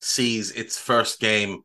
[0.00, 1.60] sees its first game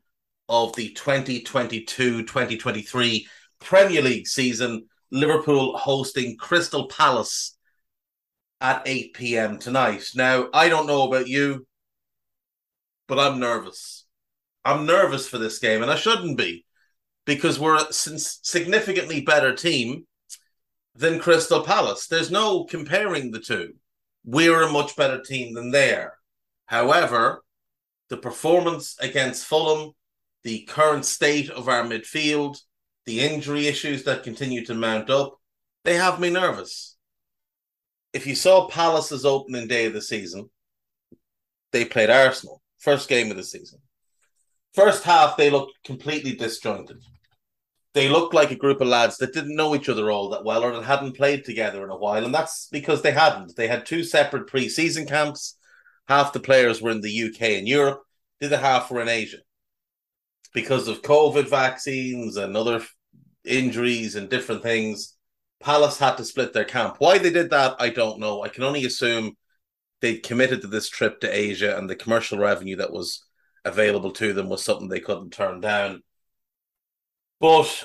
[0.48, 3.26] of the 2022 2023
[3.60, 4.86] Premier League season.
[5.10, 7.56] Liverpool hosting Crystal Palace
[8.62, 9.58] at 8 p.m.
[9.58, 10.04] tonight.
[10.14, 11.66] Now, I don't know about you,
[13.08, 14.06] but I'm nervous.
[14.64, 16.64] I'm nervous for this game, and I shouldn't be
[17.26, 20.06] because we're a significantly better team
[20.94, 22.06] than Crystal Palace.
[22.06, 23.74] There's no comparing the two.
[24.24, 26.14] We're a much better team than they are.
[26.66, 27.42] However,
[28.12, 29.92] the performance against Fulham,
[30.44, 32.58] the current state of our midfield,
[33.06, 35.38] the injury issues that continue to mount up,
[35.84, 36.98] they have me nervous.
[38.12, 40.50] If you saw Palace's opening day of the season,
[41.72, 43.78] they played Arsenal, first game of the season.
[44.74, 46.98] First half, they looked completely disjointed.
[47.94, 50.64] They looked like a group of lads that didn't know each other all that well
[50.64, 52.26] or that hadn't played together in a while.
[52.26, 53.56] And that's because they hadn't.
[53.56, 55.56] They had two separate pre season camps.
[56.08, 58.02] Half the players were in the UK and Europe,
[58.40, 59.38] the other half were in Asia.
[60.54, 62.84] Because of COVID vaccines and other
[63.44, 65.16] injuries and different things,
[65.60, 66.96] Palace had to split their camp.
[66.98, 68.42] Why they did that, I don't know.
[68.42, 69.36] I can only assume
[70.00, 73.24] they committed to this trip to Asia and the commercial revenue that was
[73.64, 76.02] available to them was something they couldn't turn down.
[77.40, 77.84] But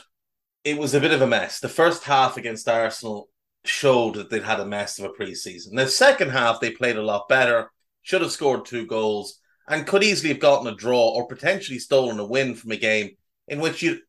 [0.64, 1.60] it was a bit of a mess.
[1.60, 3.30] The first half against Arsenal
[3.64, 5.76] showed that they'd had a mess of a preseason.
[5.76, 7.72] The second half, they played a lot better,
[8.08, 12.22] should have scored two goals, and could easily have gotten a draw or potentially stolen
[12.22, 13.10] a win from a game
[13.50, 14.00] in which you,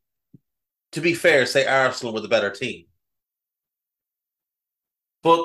[0.92, 2.84] to be fair, say Arsenal were the better team.
[5.24, 5.44] But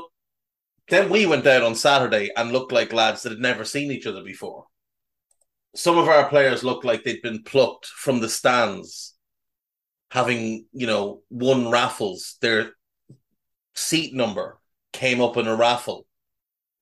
[0.88, 4.06] then we went out on Saturday and looked like lads that had never seen each
[4.06, 4.66] other before.
[5.76, 9.16] Some of our players looked like they'd been plucked from the stands,
[10.12, 12.38] having, you know, won raffles.
[12.40, 12.74] Their
[13.74, 14.60] seat number
[14.92, 16.06] came up in a raffle,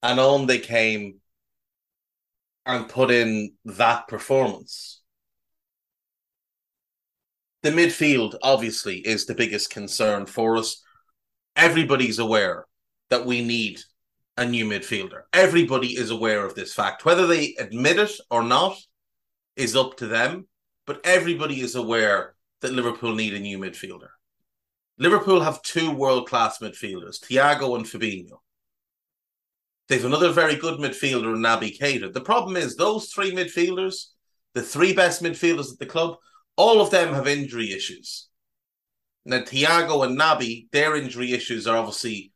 [0.03, 1.21] and on they came
[2.65, 5.01] and put in that performance.
[7.63, 10.81] The midfield, obviously, is the biggest concern for us.
[11.55, 12.65] Everybody's aware
[13.09, 13.79] that we need
[14.37, 15.23] a new midfielder.
[15.33, 17.05] Everybody is aware of this fact.
[17.05, 18.77] Whether they admit it or not
[19.55, 20.47] is up to them,
[20.87, 24.09] but everybody is aware that Liverpool need a new midfielder.
[24.97, 28.39] Liverpool have two world class midfielders, Thiago and Fabinho.
[29.91, 32.13] They've another very good midfielder in Naby Keita.
[32.13, 34.05] The problem is those three midfielders,
[34.53, 36.15] the three best midfielders at the club,
[36.55, 38.29] all of them have injury issues.
[39.25, 42.31] Now, Thiago and Naby, their injury issues are obviously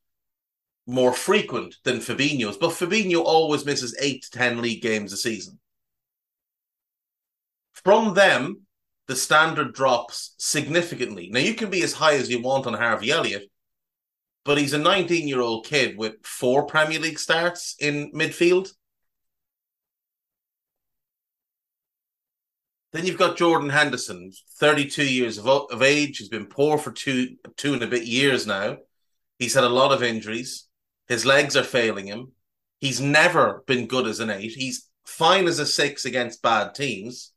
[0.86, 5.58] more frequent than Fabinho's, but Fabinho always misses eight to ten league games a season.
[7.72, 8.64] From them,
[9.08, 11.30] the standard drops significantly.
[11.31, 13.50] Now, you can be as high as you want on Harvey Elliott,
[14.45, 18.69] but he's a 19 year old kid with four Premier League starts in midfield.
[22.94, 26.19] Then you've got Jordan Henderson, 32 years of, of age.
[26.19, 28.77] He's been poor for two, two and a bit years now.
[29.38, 30.69] He's had a lot of injuries.
[31.09, 32.31] His legs are failing him.
[32.80, 34.53] He's never been good as an eight.
[34.53, 37.33] He's fine as a six against bad teams,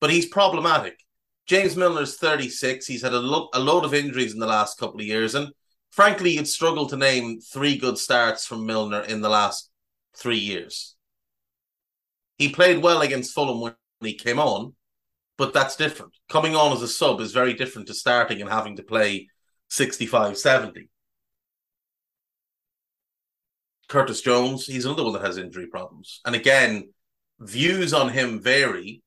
[0.00, 0.98] but he's problematic.
[1.52, 2.86] James Milner's 36.
[2.86, 5.34] He's had a, lo- a load of injuries in the last couple of years.
[5.34, 5.52] And
[5.90, 9.70] frankly, you'd struggle to name three good starts from Milner in the last
[10.16, 10.96] three years.
[12.38, 14.74] He played well against Fulham when he came on,
[15.36, 16.12] But that's different.
[16.30, 19.28] Coming on as a sub is very different to starting and having to play
[19.68, 20.88] 65 70.
[23.90, 26.22] Curtis Jones, he's another one that has injury problems.
[26.24, 26.94] And again,
[27.40, 29.02] views on him vary,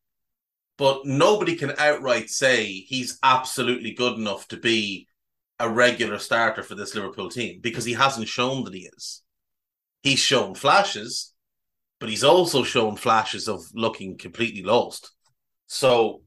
[0.77, 5.07] but nobody can outright say he's absolutely good enough to be
[5.59, 9.21] a regular starter for this Liverpool team because he hasn't shown that he is.
[10.03, 11.33] He's shown flashes,
[11.99, 15.11] but he's also shown flashes of looking completely lost.
[15.67, 16.21] So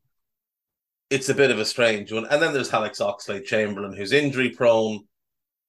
[1.11, 2.27] it's a bit of a strange one.
[2.27, 5.05] And then there's Alex Oxlade Chamberlain, who's injury prone,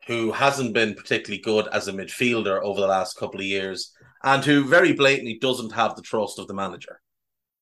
[0.08, 3.92] who hasn't been particularly good as a midfielder over the last couple of years,
[4.24, 7.00] and who very blatantly doesn't have the trust of the manager.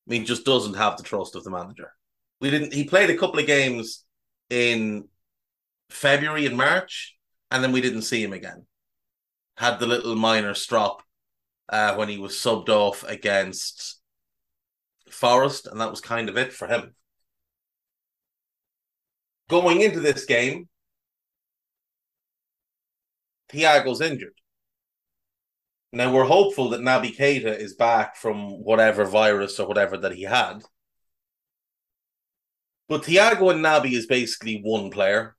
[0.08, 1.92] I mean, just doesn't have the trust of the manager.
[2.40, 2.72] We didn't.
[2.72, 4.04] He played a couple of games
[4.48, 5.08] in
[5.90, 7.16] February and March,
[7.50, 8.64] and then we didn't see him again.
[9.56, 11.02] Had the little minor strop
[11.68, 14.00] uh, when he was subbed off against
[15.10, 16.94] Forest, and that was kind of it for him.
[19.50, 20.68] Going into this game,
[23.50, 24.34] Thiago's injured.
[25.92, 30.22] Now we're hopeful that Naby Keita is back from whatever virus or whatever that he
[30.22, 30.62] had.
[32.88, 35.36] But Thiago and Naby is basically one player.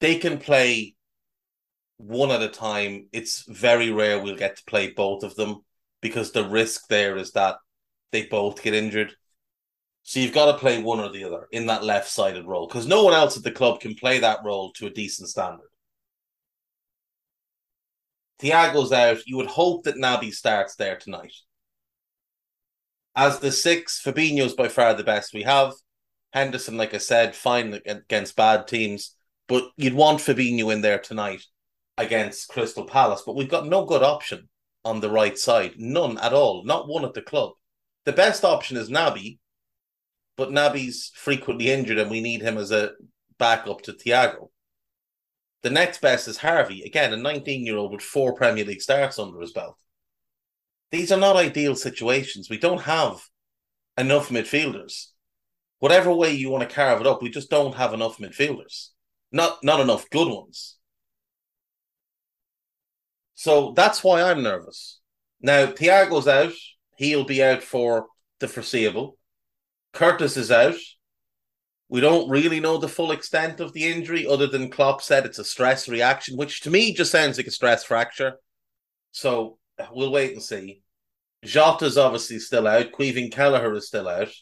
[0.00, 0.96] They can play
[1.96, 3.08] one at a time.
[3.12, 5.64] It's very rare we'll get to play both of them
[6.02, 7.56] because the risk there is that
[8.12, 9.14] they both get injured.
[10.02, 12.86] So you've got to play one or the other in that left sided role because
[12.86, 15.68] no one else at the club can play that role to a decent standard.
[18.40, 19.26] Thiago's out.
[19.26, 21.32] You would hope that Naby starts there tonight.
[23.14, 25.72] As the six, Fabinho's by far the best we have.
[26.32, 29.16] Henderson, like I said, fine against bad teams,
[29.48, 31.42] but you'd want Fabinho in there tonight
[31.96, 33.22] against Crystal Palace.
[33.24, 34.48] But we've got no good option
[34.84, 37.52] on the right side, none at all, not one at the club.
[38.04, 39.38] The best option is Naby,
[40.36, 42.92] but Naby's frequently injured, and we need him as a
[43.38, 44.50] backup to Thiago.
[45.62, 49.18] The next best is Harvey, again, a 19 year old with four Premier League starts
[49.18, 49.76] under his belt.
[50.90, 52.48] These are not ideal situations.
[52.48, 53.20] We don't have
[53.98, 55.06] enough midfielders.
[55.78, 58.90] Whatever way you want to carve it up, we just don't have enough midfielders.
[59.32, 60.76] Not not enough good ones.
[63.34, 65.00] So that's why I'm nervous.
[65.40, 66.52] Now, Thiago's out.
[66.96, 68.06] He'll be out for
[68.40, 69.18] the foreseeable.
[69.92, 70.76] Curtis is out.
[71.88, 75.38] We don't really know the full extent of the injury, other than Klopp said it's
[75.38, 78.34] a stress reaction, which to me just sounds like a stress fracture.
[79.12, 79.58] So
[79.92, 80.82] we'll wait and see.
[81.44, 82.92] Jota's obviously still out.
[82.92, 84.32] Caoimhín Kelleher is still out.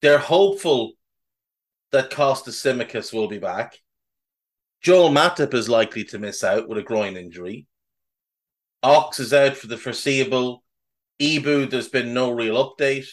[0.00, 0.92] They're hopeful
[1.90, 3.78] that Kostas Tsimikas will be back.
[4.80, 7.66] Joel Matip is likely to miss out with a groin injury.
[8.82, 10.62] Ox is out for the foreseeable.
[11.20, 13.08] Ibou, there's been no real update.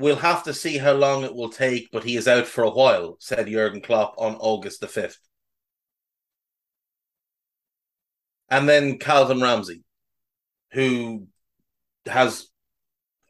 [0.00, 2.70] We'll have to see how long it will take, but he is out for a
[2.70, 5.18] while, said Jurgen Klopp on August the 5th.
[8.48, 9.82] And then Calvin Ramsay,
[10.72, 11.26] who
[12.06, 12.48] has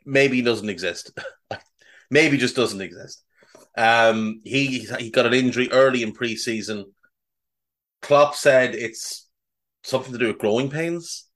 [0.06, 1.10] maybe doesn't exist.
[2.10, 3.24] maybe just doesn't exist.
[3.76, 6.84] Um, he he got an injury early in preseason.
[8.00, 9.28] Klopp said it's
[9.82, 11.26] something to do with growing pains.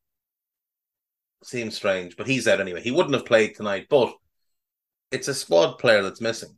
[1.42, 2.82] Seems strange, but he's out anyway.
[2.82, 4.14] He wouldn't have played tonight, but
[5.10, 6.56] it's a squad player that's missing.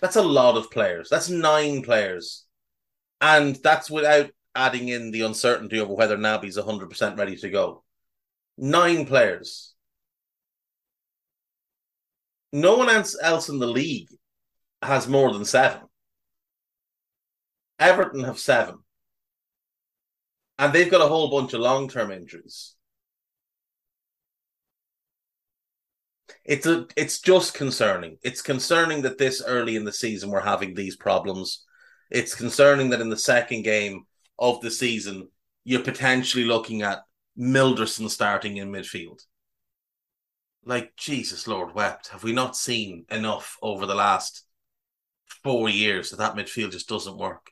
[0.00, 1.08] That's a lot of players.
[1.08, 2.44] That's nine players.
[3.20, 7.82] And that's without adding in the uncertainty over whether Naby's 100% ready to go.
[8.58, 9.74] Nine players.
[12.52, 14.08] No one else in the league
[14.82, 15.82] has more than seven.
[17.78, 18.78] Everton have seven.
[20.58, 22.75] And they've got a whole bunch of long term injuries.
[26.44, 28.18] It's a it's just concerning.
[28.22, 31.64] It's concerning that this early in the season we're having these problems.
[32.10, 34.04] It's concerning that in the second game
[34.38, 35.28] of the season
[35.64, 37.00] you're potentially looking at
[37.36, 39.20] Milderson starting in midfield.
[40.64, 44.44] Like Jesus Lord wept, have we not seen enough over the last
[45.42, 47.50] four years that that midfield just doesn't work?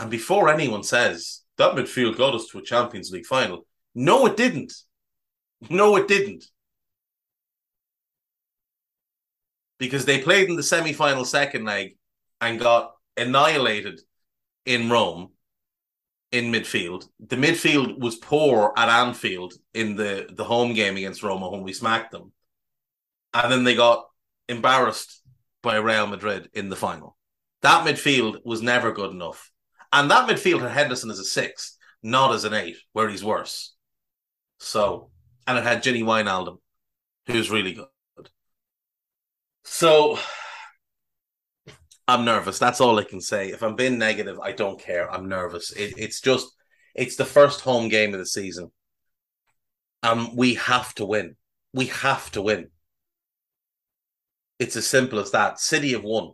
[0.00, 4.36] And before anyone says that midfield got us to a Champions League final, no, it
[4.36, 4.72] didn't.
[5.68, 6.44] No, it didn't.
[9.80, 11.96] Because they played in the semi final second leg
[12.40, 14.00] and got annihilated
[14.66, 15.30] in Rome
[16.30, 17.08] in midfield.
[17.18, 21.72] The midfield was poor at Anfield in the, the home game against Roma when we
[21.72, 22.30] smacked them.
[23.34, 24.06] And then they got
[24.48, 25.22] embarrassed
[25.62, 27.16] by Real Madrid in the final.
[27.62, 29.50] That midfield was never good enough.
[29.92, 33.74] And that midfield had Henderson as a six, not as an eight, where he's worse.
[34.58, 35.10] So,
[35.46, 36.58] and it had Gini Wijnaldum,
[37.26, 37.86] who's really good.
[39.72, 40.18] So
[42.08, 42.58] I'm nervous.
[42.58, 43.50] That's all I can say.
[43.50, 45.08] If I'm being negative, I don't care.
[45.08, 45.70] I'm nervous.
[45.70, 46.48] It, it's just,
[46.96, 48.72] it's the first home game of the season.
[50.02, 51.36] And we have to win.
[51.72, 52.70] We have to win.
[54.58, 55.60] It's as simple as that.
[55.60, 56.32] City have won.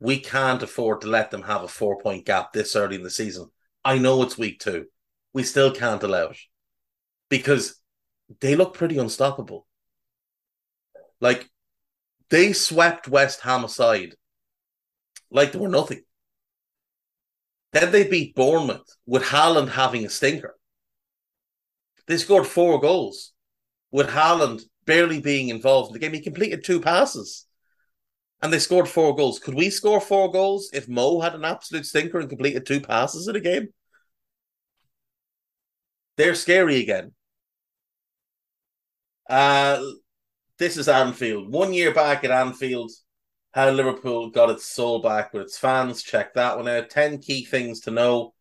[0.00, 3.10] We can't afford to let them have a four point gap this early in the
[3.10, 3.50] season.
[3.84, 4.86] I know it's week two.
[5.34, 6.38] We still can't allow it
[7.28, 7.78] because
[8.40, 9.66] they look pretty unstoppable.
[11.20, 11.50] Like
[12.34, 14.16] they swept West Ham aside
[15.30, 16.02] like they were nothing.
[17.72, 20.56] Then they beat Bournemouth with Haaland having a stinker.
[22.08, 23.32] They scored four goals
[23.92, 26.12] with Haaland barely being involved in the game.
[26.12, 27.46] He completed two passes
[28.42, 29.38] and they scored four goals.
[29.38, 33.28] Could we score four goals if Mo had an absolute stinker and completed two passes
[33.28, 33.68] in a game?
[36.16, 37.12] They're scary again.
[39.30, 39.80] Uh,
[40.58, 41.52] this is Anfield.
[41.52, 42.92] One year back at Anfield,
[43.52, 46.02] how Liverpool got its soul back with its fans.
[46.02, 46.90] Check that one out.
[46.90, 48.34] 10 key things to know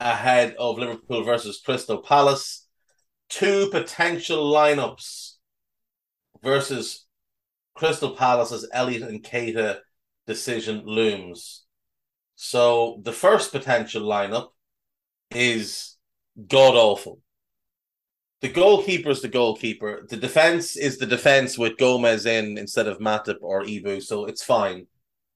[0.00, 2.66] ahead of Liverpool versus Crystal Palace.
[3.28, 5.32] Two potential lineups
[6.42, 7.06] versus
[7.74, 9.78] Crystal Palace's Elliott and Keita
[10.26, 11.64] decision looms.
[12.36, 14.48] So the first potential lineup
[15.30, 15.96] is
[16.48, 17.20] god awful.
[18.44, 20.06] The goalkeeper is the goalkeeper.
[20.06, 24.44] The defense is the defense with Gomez in instead of Matip or Ibou, so it's
[24.44, 24.86] fine.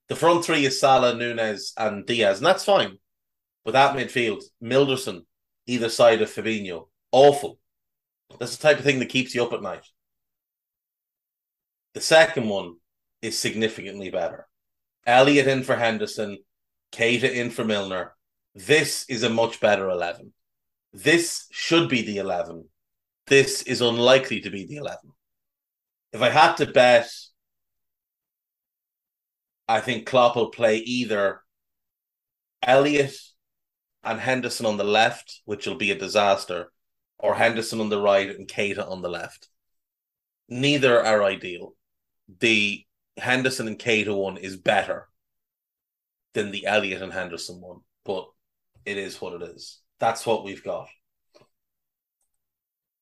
[0.09, 2.99] The front three is Salah, Nunez, and Diaz, and that's fine.
[3.65, 5.23] But that midfield, Milderson,
[5.67, 7.59] either side of Fabinho, awful.
[8.39, 9.87] That's the type of thing that keeps you up at night.
[11.95, 12.75] The second one
[13.23, 14.47] is significantly better.
[15.07, 16.37] Elliott in for Henderson,
[16.93, 18.15] Keita in for Milner.
[18.55, 20.35] This is a much better 11.
[20.93, 22.69] This should be the 11
[23.29, 24.99] this is unlikely to be the 11.
[26.13, 27.11] If I had to bet,
[29.69, 31.43] I think Klopp will play either
[32.63, 33.15] Elliott
[34.03, 36.73] and Henderson on the left, which will be a disaster,
[37.19, 39.49] or Henderson on the right and Keita on the left.
[40.49, 41.75] Neither are ideal.
[42.41, 42.85] The
[43.19, 45.09] Henderson and Keita one is better
[46.33, 48.29] than the Elliott and Henderson one, but
[48.85, 49.81] it is what it is.
[49.99, 50.89] That's what we've got.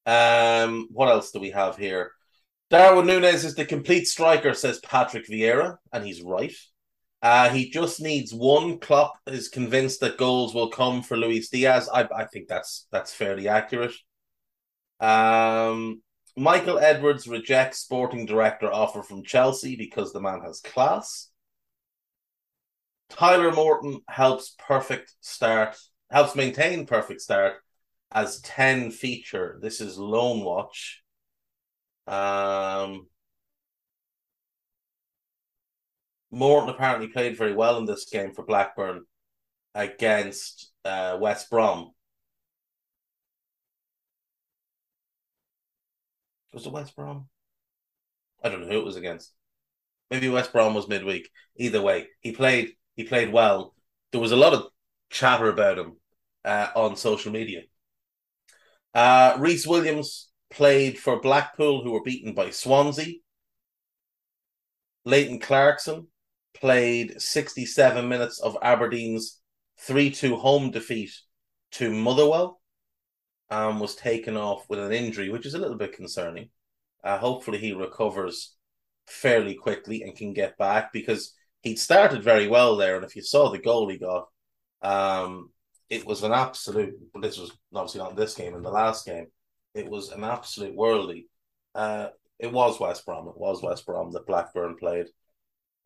[0.07, 2.13] Um, what else do we have here?
[2.71, 6.55] Darwin Nunez is the complete striker, says Patrick Vieira, and he's right.
[7.23, 8.79] Uh, he just needs one.
[8.79, 11.89] Klopp is convinced that goals will come for Luis Diaz.
[11.93, 13.95] I, I think that's that's fairly accurate.
[15.01, 16.03] Um,
[16.37, 21.31] Michael Edwards rejects sporting director offer from Chelsea because the man has class.
[23.09, 25.77] Tyler Morton helps perfect start,
[26.11, 27.55] helps maintain perfect start
[28.17, 29.59] as 10 feature.
[29.61, 31.03] This is Loan Watch.
[32.07, 33.09] Um,
[36.31, 39.05] Morton apparently played very well in this game for Blackburn
[39.75, 41.91] against uh, West Brom.
[46.55, 47.29] Was it West Brom?
[48.43, 49.31] I don't know who it was against.
[50.11, 51.29] Maybe West Brom was midweek.
[51.57, 52.71] Either way, he played.
[52.95, 53.75] He played well.
[54.13, 54.69] There was a lot of
[55.11, 55.97] chatter about him
[56.47, 57.65] uh, on social media.
[58.97, 63.17] Uh, Rhys Williams played for Blackpool, who were beaten by Swansea.
[65.05, 66.07] Leighton Clarkson
[66.55, 69.43] played 67 minutes of Aberdeen's
[69.81, 71.11] 3 2 home defeat
[71.73, 72.59] to Motherwell
[73.51, 76.49] and was taken off with an injury, which is a little bit concerning.
[77.05, 78.55] Uh, hopefully, he recovers
[79.07, 82.97] fairly quickly and can get back because he'd started very well there.
[82.97, 84.29] And if you saw the goal he got,
[84.81, 85.51] um,
[85.89, 86.95] it was an absolute.
[87.21, 88.55] This was obviously not this game.
[88.55, 89.27] In the last game,
[89.75, 91.29] it was an absolute worldly.
[91.75, 93.29] Uh, it was West Brom.
[93.29, 95.07] It was West Brom that Blackburn played.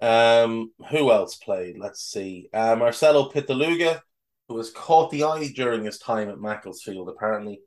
[0.01, 1.77] Um, who else played?
[1.79, 2.49] Let's see.
[2.53, 4.01] Uh, Marcelo Pitaluga,
[4.49, 7.61] who was caught the eye during his time at Macclesfield, apparently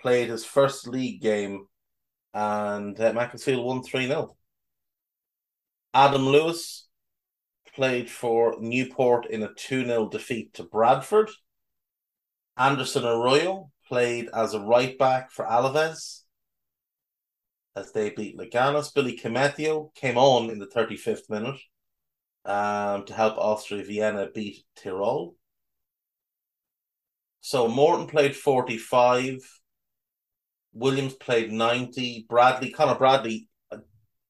[0.00, 1.66] played his first league game,
[2.32, 4.34] and uh, Macclesfield won three 0
[5.92, 6.88] Adam Lewis
[7.74, 11.30] played for Newport in a 2 0 defeat to Bradford.
[12.56, 16.20] Anderson Arroyo played as a right back for Alaves
[17.76, 18.94] as they beat Leganes.
[18.94, 21.60] Billy Koumetio came on in the 35th minute
[22.44, 25.34] um, to help Austria Vienna beat Tyrol.
[27.40, 29.38] So Morton played 45.
[30.72, 32.26] Williams played 90.
[32.28, 33.78] Bradley, Connor Bradley, uh,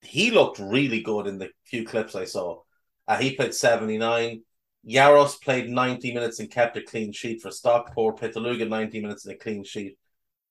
[0.00, 2.62] he looked really good in the few clips I saw.
[3.06, 4.42] Uh, he played 79.
[4.88, 8.20] Jaros played 90 minutes and kept a clean sheet for Stockport.
[8.20, 9.96] Pitaluga 90 minutes and a clean sheet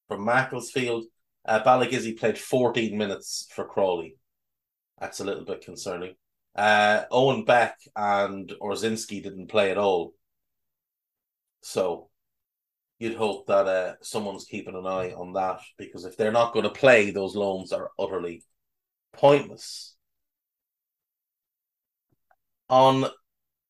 [0.08, 1.04] for Macclesfield.
[1.44, 4.16] Uh, Balagizi played 14 minutes for Crawley.
[4.98, 6.14] That's a little bit concerning.
[6.54, 10.14] Uh, Owen Beck and Ojrzyński didn't play at all.
[11.62, 12.10] So
[12.98, 16.64] you'd hope that uh, someone's keeping an eye on that because if they're not going
[16.64, 18.42] to play, those loans are utterly
[19.12, 19.96] pointless.
[22.68, 23.06] On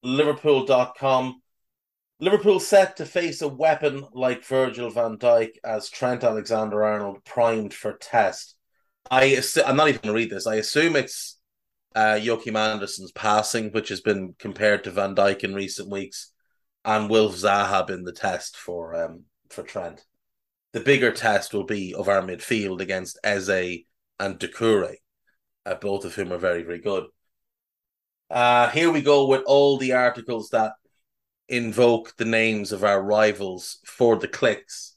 [0.05, 1.41] Liverpool.com,
[2.21, 7.73] Liverpool set to face a weapon like Virgil van Dijk as Trent Alexander Arnold primed
[7.73, 8.55] for test.
[9.11, 10.47] I I'm not even going to read this.
[10.47, 11.39] I assume it's
[11.95, 16.33] uh, Joachim Andersen's passing, which has been compared to Van Dijk in recent weeks,
[16.85, 20.05] and Wilf Zaha in the test for um, for Trent.
[20.73, 23.85] The bigger test will be of our midfield against Eze
[24.19, 24.97] and Doucouré,
[25.65, 27.05] uh, both of whom are very very good.
[28.35, 30.73] Uh, here we go with all the articles that
[31.49, 34.97] invoke the names of our rivals for the clicks.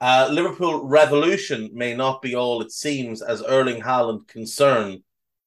[0.00, 5.04] Uh, Liverpool revolution may not be all it seems as Erling Haaland concern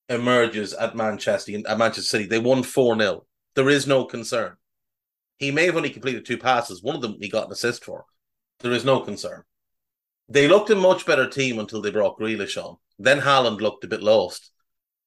[0.07, 2.25] emerges at Manchester at Manchester City.
[2.25, 3.25] They won 4 0.
[3.55, 4.55] There is no concern.
[5.37, 6.81] He may have only completed two passes.
[6.81, 8.05] One of them he got an assist for.
[8.61, 9.43] There is no concern.
[10.29, 12.77] They looked a much better team until they brought Grealish on.
[12.97, 14.51] Then Haaland looked a bit lost.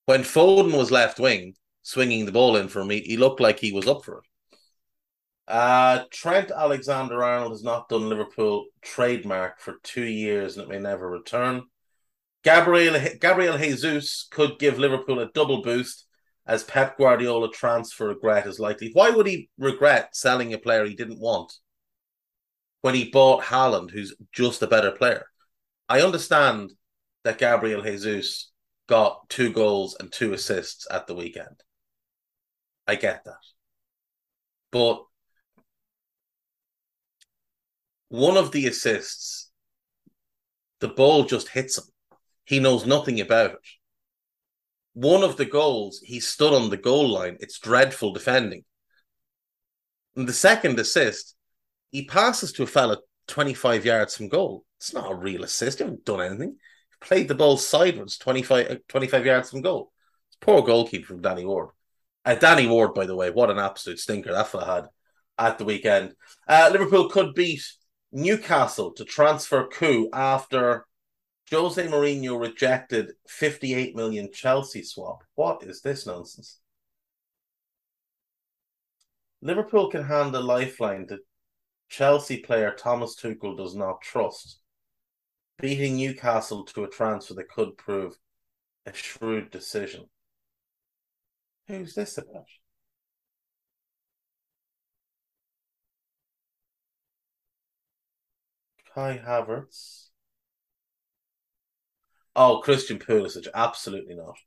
[0.04, 1.54] When Foden was left wing,
[1.88, 4.24] swinging the ball in for him, he looked like he was up for it.
[5.48, 10.78] Uh, Trent Alexander Arnold has not done Liverpool trademark for two years and it may
[10.78, 11.62] never return.
[12.44, 16.06] Gabriel Gabriel Jesus could give Liverpool a double boost
[16.46, 18.90] as Pep Guardiola transfer regret is likely.
[18.92, 21.54] Why would he regret selling a player he didn't want
[22.82, 25.24] when he bought Haaland, who's just a better player?
[25.88, 26.72] I understand
[27.24, 28.50] that Gabriel Jesus
[28.88, 31.62] got two goals and two assists at the weekend.
[32.88, 33.44] I get that.
[34.72, 35.04] But
[38.08, 39.50] one of the assists,
[40.80, 41.84] the ball just hits him.
[42.46, 43.58] He knows nothing about it.
[44.94, 47.36] One of the goals, he stood on the goal line.
[47.40, 48.64] It's dreadful defending.
[50.16, 51.36] And the second assist,
[51.92, 52.98] he passes to a fella
[53.28, 54.64] 25 yards from goal.
[54.78, 55.78] It's not a real assist.
[55.78, 56.56] He hasn't done anything.
[56.90, 59.92] He played the ball sideways 25, uh, 25 yards from goal.
[60.30, 61.70] It's poor goalkeeper from Danny Ward.
[62.28, 64.84] Uh, Danny Ward, by the way, what an absolute stinker that fella had
[65.38, 66.14] at the weekend.
[66.46, 67.62] Uh, Liverpool could beat
[68.12, 70.84] Newcastle to transfer coup after
[71.50, 75.24] Jose Mourinho rejected 58 million Chelsea swap.
[75.36, 76.60] What is this nonsense?
[79.40, 81.20] Liverpool can hand a lifeline to
[81.88, 84.58] Chelsea player Thomas Tuchel does not trust.
[85.58, 88.18] Beating Newcastle to a transfer that could prove
[88.84, 90.10] a shrewd decision.
[91.68, 92.46] Who's this about?
[98.94, 100.08] Kai Havertz.
[102.34, 103.46] Oh, Christian Pulisic.
[103.54, 104.38] Absolutely not.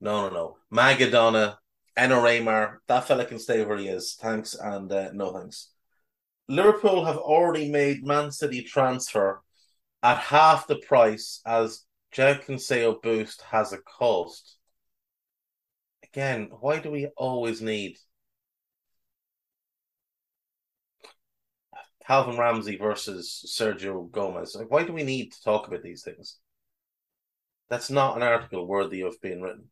[0.00, 0.56] No, no, no.
[0.72, 1.56] Magadona,
[1.98, 2.78] Enner Raymar.
[2.86, 4.14] That fella can stay where he is.
[4.14, 5.72] Thanks and uh, no thanks.
[6.48, 9.42] Liverpool have already made Man City transfer
[10.02, 14.58] at half the price as João Cancelo boost has a cost.
[16.14, 17.96] Again, why do we always need
[22.06, 24.54] Calvin Ramsay versus Sergio Gomez.
[24.54, 26.38] Like, why do we need to talk about these things?
[27.68, 29.64] That's not an article worthy of being written.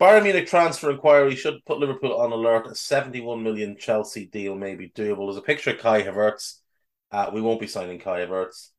[0.00, 2.66] Bayern Munich transfer inquiry should put Liverpool on alert.
[2.66, 5.26] A 71 million Chelsea deal may be doable.
[5.26, 6.60] There's a picture of Kai Havertz.
[7.10, 8.70] Uh, we won't be signing Kai Havertz.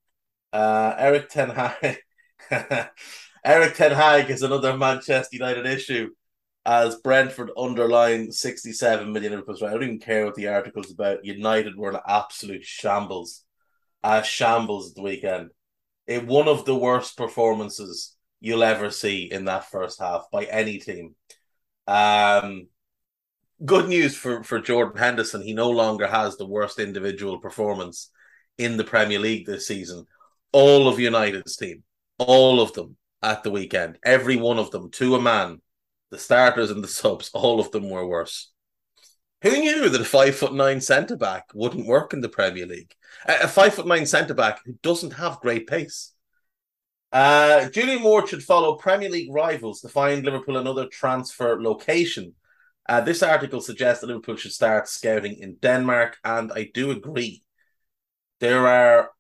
[0.52, 2.00] Uh, Erik Ten Hag.
[3.44, 6.10] Erik Ten Hag is another Manchester United issue
[6.66, 9.34] as Brentford underlying 67 million.
[9.34, 9.64] Right?
[9.64, 11.26] I don't even care what the article's about.
[11.26, 13.44] United were an absolute shambles.
[14.04, 15.52] A shambles at the weekend.
[16.08, 20.80] It one of the worst performances you'll ever see in that first half by any
[20.80, 21.16] team.
[21.88, 22.68] Um,
[23.66, 25.42] good news for, for Jordan Henderson.
[25.42, 28.10] He no longer has the worst individual performance
[28.58, 30.06] in the Premier League this season.
[30.52, 31.84] All of United's team,
[32.18, 35.62] all of them at the weekend, every one of them to a man
[36.12, 38.52] the starters and the subs, all of them were worse.
[39.42, 42.94] Who knew that a five foot nine centre back wouldn't work in the Premier League?
[43.26, 46.14] A five foot nine centre back who doesn't have great pace.
[47.12, 52.36] Uh, Julian Ward should follow Premier League rivals to find Liverpool another transfer location.
[52.88, 57.44] Uh, this article suggests that Liverpool should start scouting in Denmark, and I do agree.
[58.40, 59.12] There are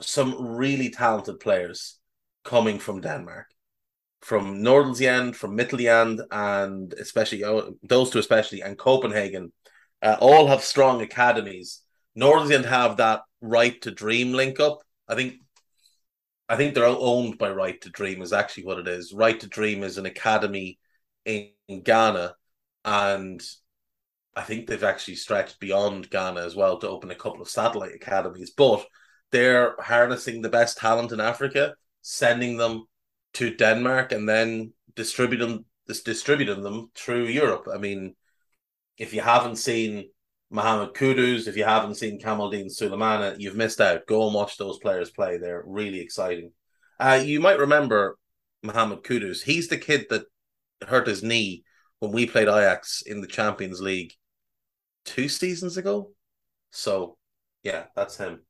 [0.00, 1.98] some really talented players
[2.44, 3.46] coming from Denmark
[4.22, 9.52] from Nordsjælland, from Midtjylland, and especially oh, those two, especially, and Copenhagen,
[10.02, 11.82] uh, all have strong academies.
[12.18, 14.80] Nordsjælland have that right to dream link up.
[15.06, 15.34] I think,
[16.48, 18.22] I think they're owned by Right to Dream.
[18.22, 19.12] Is actually what it is.
[19.12, 20.78] Right to Dream is an academy
[21.24, 22.34] in, in Ghana
[22.84, 23.42] and
[24.34, 27.94] I think they've actually stretched beyond Ghana as well to open a couple of satellite
[27.94, 28.52] academies.
[28.56, 28.86] But
[29.30, 32.84] they're harnessing the best talent in Africa, sending them
[33.34, 35.64] to Denmark, and then distributing
[36.04, 37.66] distributing them through Europe.
[37.72, 38.14] I mean,
[38.98, 40.10] if you haven't seen
[40.50, 44.06] Mohamed Kudus, if you haven't seen Kamaldeen Sulemana, you've missed out.
[44.06, 45.38] Go and watch those players play.
[45.38, 46.52] They're really exciting.
[47.00, 48.18] Uh, you might remember
[48.62, 49.42] Mohamed Kudus.
[49.42, 50.24] He's the kid that
[50.86, 51.64] hurt his knee
[52.00, 54.12] when we played Ajax in the Champions League
[55.04, 56.12] two seasons ago.
[56.70, 57.16] So,
[57.62, 58.42] yeah, that's him.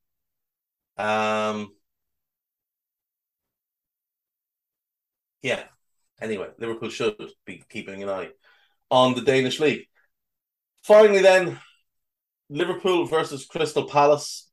[0.97, 1.73] Um,
[5.43, 5.63] yeah.
[6.21, 8.31] Anyway, Liverpool should be keeping an eye
[8.91, 9.87] on the Danish league.
[10.83, 11.59] Finally, then,
[12.51, 14.51] Liverpool versus Crystal Palace.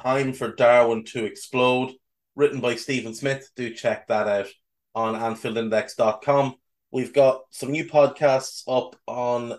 [0.00, 1.92] Time for Darwin to explode.
[2.34, 3.50] Written by Stephen Smith.
[3.54, 4.48] Do check that out
[4.94, 6.54] on AnfieldIndex.com.
[6.90, 9.58] We've got some new podcasts up on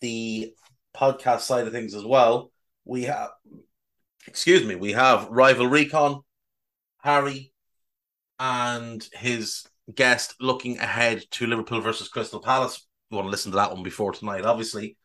[0.00, 0.54] the
[0.96, 2.50] podcast side of things as well.
[2.84, 3.30] We have,
[4.26, 6.22] excuse me, we have Rival Recon,
[6.98, 7.52] Harry,
[8.38, 12.86] and his guest looking ahead to Liverpool versus Crystal Palace.
[13.10, 14.96] You want to listen to that one before tonight, obviously.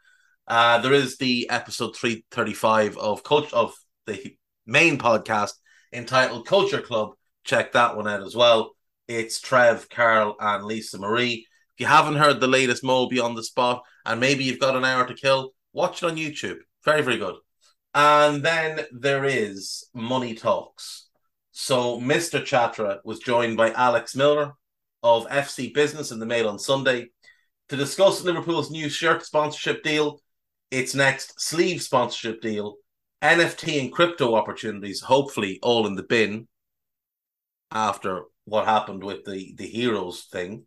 [0.47, 3.73] Uh, there is the episode 335 of Coach of
[4.05, 5.53] the main podcast
[5.93, 7.11] entitled Culture Club.
[7.43, 8.75] Check that one out as well.
[9.07, 11.45] It's Trev, Carl, and Lisa Marie.
[11.75, 14.85] If you haven't heard the latest Mole Beyond the Spot, and maybe you've got an
[14.85, 16.57] hour to kill, watch it on YouTube.
[16.83, 17.35] Very, very good.
[17.93, 21.09] And then there is Money Talks.
[21.51, 22.41] So Mr.
[22.41, 24.53] Chatra was joined by Alex Miller
[25.03, 27.09] of FC Business in the Mail on Sunday
[27.69, 30.21] to discuss Liverpool's new shirt sponsorship deal,
[30.71, 32.75] its next sleeve sponsorship deal,
[33.21, 36.47] NFT and crypto opportunities, hopefully all in the bin
[37.71, 40.65] after what happened with the, the Heroes thing,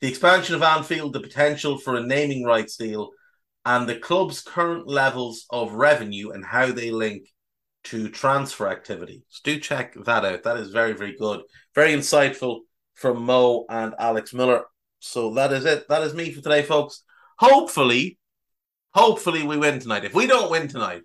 [0.00, 3.10] the expansion of Anfield, the potential for a naming rights deal,
[3.64, 7.28] and the club's current levels of revenue and how they link
[7.86, 9.22] to transfer activity.
[9.28, 10.42] So do check that out.
[10.42, 11.42] That is very, very good.
[11.74, 12.60] Very insightful
[12.94, 14.64] from Mo and Alex Miller.
[15.00, 15.88] So that is it.
[15.88, 17.02] That is me for today, folks.
[17.38, 18.18] Hopefully,
[18.94, 20.04] hopefully we win tonight.
[20.04, 21.02] If we don't win tonight,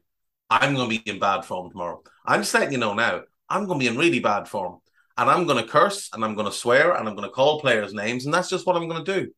[0.50, 2.02] I'm going to be in bad form tomorrow.
[2.26, 3.22] I'm just letting you know now.
[3.50, 4.80] I'm going to be in really bad form.
[5.18, 7.60] And I'm going to curse and I'm going to swear and I'm going to call
[7.60, 8.26] players' names.
[8.26, 9.32] And that's just what I'm going to do.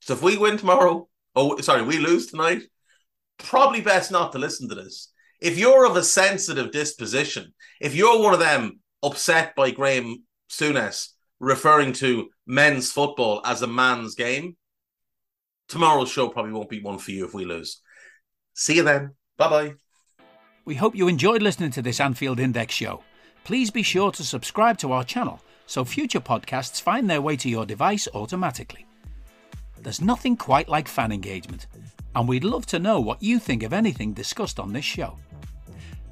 [0.00, 2.62] So if we win tomorrow, oh, sorry, we lose tonight,
[3.38, 5.11] probably best not to listen to this.
[5.42, 11.08] If you're of a sensitive disposition, if you're one of them upset by Graeme Souness
[11.40, 14.56] referring to men's football as a man's game,
[15.66, 17.80] tomorrow's show probably won't be one for you if we lose.
[18.54, 19.16] See you then.
[19.36, 19.74] Bye bye.
[20.64, 23.02] We hope you enjoyed listening to this Anfield Index show.
[23.42, 27.48] Please be sure to subscribe to our channel so future podcasts find their way to
[27.48, 28.86] your device automatically.
[29.80, 31.66] There's nothing quite like fan engagement,
[32.14, 35.18] and we'd love to know what you think of anything discussed on this show.